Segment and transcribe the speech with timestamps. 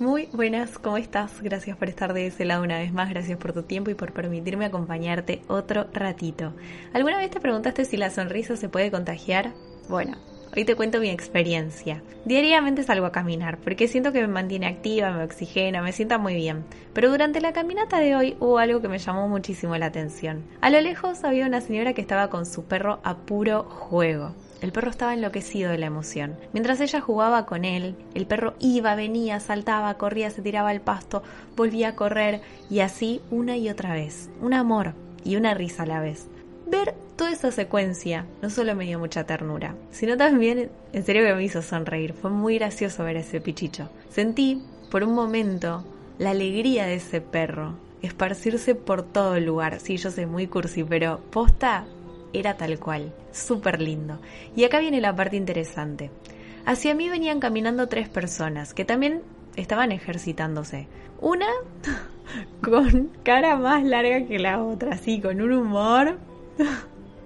[0.00, 1.42] Muy buenas, ¿cómo estás?
[1.42, 4.14] Gracias por estar de ese lado una vez más, gracias por tu tiempo y por
[4.14, 6.54] permitirme acompañarte otro ratito.
[6.94, 9.52] ¿Alguna vez te preguntaste si la sonrisa se puede contagiar?
[9.90, 10.16] Bueno,
[10.56, 12.02] hoy te cuento mi experiencia.
[12.24, 16.34] Diariamente salgo a caminar porque siento que me mantiene activa, me oxigena, me sienta muy
[16.34, 16.64] bien.
[16.92, 20.44] Pero durante la caminata de hoy hubo algo que me llamó muchísimo la atención.
[20.60, 24.34] A lo lejos había una señora que estaba con su perro a puro juego.
[24.60, 26.36] El perro estaba enloquecido de la emoción.
[26.52, 31.22] Mientras ella jugaba con él, el perro iba, venía, saltaba, corría, se tiraba al pasto,
[31.56, 34.28] volvía a correr y así una y otra vez.
[34.42, 34.92] Un amor
[35.24, 36.26] y una risa a la vez.
[36.66, 41.34] Ver toda esa secuencia no solo me dio mucha ternura, sino también en serio que
[41.34, 42.14] me hizo sonreír.
[42.14, 43.90] Fue muy gracioso ver ese pichicho.
[44.08, 45.84] Sentí por un momento
[46.16, 49.80] la alegría de ese perro, esparcirse por todo el lugar.
[49.80, 51.84] Sí, yo sé, muy cursi, pero posta
[52.32, 54.18] era tal cual, súper lindo.
[54.56, 56.10] Y acá viene la parte interesante.
[56.64, 59.20] Hacia mí venían caminando tres personas que también
[59.56, 60.88] estaban ejercitándose.
[61.20, 61.48] Una
[62.64, 66.16] con cara más larga que la otra, así, con un humor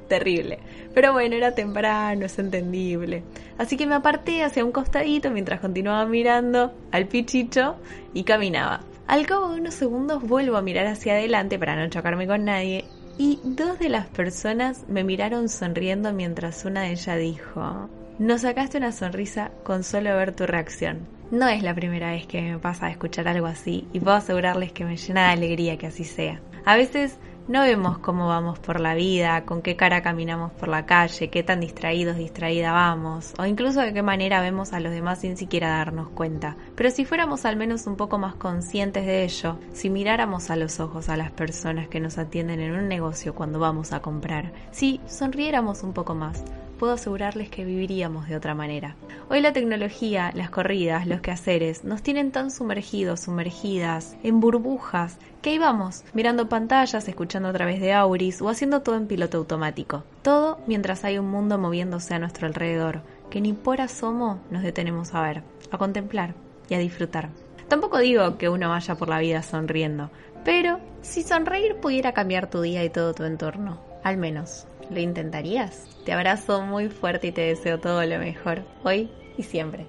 [0.08, 0.58] terrible.
[0.94, 3.22] Pero bueno, era temprano, es entendible.
[3.58, 7.76] Así que me aparté hacia un costadito mientras continuaba mirando al pichicho
[8.12, 8.80] y caminaba.
[9.06, 12.86] Al cabo de unos segundos vuelvo a mirar hacia adelante para no chocarme con nadie
[13.18, 17.88] y dos de las personas me miraron sonriendo mientras una de ellas dijo,
[18.18, 21.06] nos sacaste una sonrisa con solo ver tu reacción.
[21.30, 24.84] No es la primera vez que me pasa escuchar algo así y puedo asegurarles que
[24.84, 26.40] me llena de alegría que así sea.
[26.64, 30.86] A veces no vemos cómo vamos por la vida, con qué cara caminamos por la
[30.86, 35.20] calle, qué tan distraídos, distraída vamos, o incluso de qué manera vemos a los demás
[35.20, 36.56] sin siquiera darnos cuenta.
[36.74, 40.80] Pero si fuéramos al menos un poco más conscientes de ello, si miráramos a los
[40.80, 45.00] ojos a las personas que nos atienden en un negocio cuando vamos a comprar, si
[45.06, 46.42] sonriéramos un poco más,
[46.84, 48.94] puedo asegurarles que viviríamos de otra manera.
[49.30, 55.48] Hoy la tecnología, las corridas, los quehaceres nos tienen tan sumergidos, sumergidas, en burbujas, que
[55.48, 60.04] ahí vamos, mirando pantallas, escuchando a través de Auris o haciendo todo en piloto automático.
[60.20, 63.00] Todo mientras hay un mundo moviéndose a nuestro alrededor,
[63.30, 66.34] que ni por asomo nos detenemos a ver, a contemplar
[66.68, 67.30] y a disfrutar.
[67.66, 70.10] Tampoco digo que uno vaya por la vida sonriendo,
[70.44, 75.86] pero si sonreír pudiera cambiar tu día y todo tu entorno, al menos ¿Lo intentarías?
[76.04, 79.86] Te abrazo muy fuerte y te deseo todo lo mejor, hoy y siempre.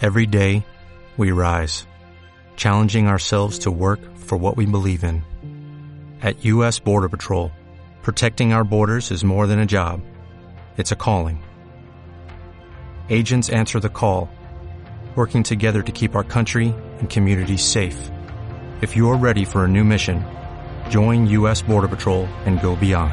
[0.00, 0.64] Every day,
[1.18, 1.86] we rise,
[2.56, 5.22] challenging ourselves to work for what we believe in.
[6.22, 6.78] At U.S.
[6.80, 7.50] Border Patrol,
[8.02, 10.00] protecting our borders is more than a job,
[10.78, 11.42] it's a calling.
[13.10, 14.30] Agents answer the call,
[15.16, 18.10] working together to keep our country and communities safe.
[18.80, 20.24] If you're ready for a new mission,
[20.88, 21.60] join U.S.
[21.60, 23.12] Border Patrol and go beyond.